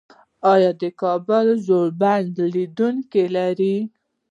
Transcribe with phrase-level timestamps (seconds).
[0.53, 2.21] آیا د کابل ژوبڼ
[2.53, 3.77] لیدونکي لري؟